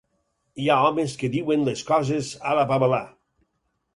Hi 0.63 0.69
ha 0.69 0.77
homes 0.85 1.13
que 1.19 1.29
diuen 1.35 1.67
les 1.67 1.85
coses 1.91 2.31
a 2.53 2.57
la 2.61 2.63
babalà. 2.73 3.03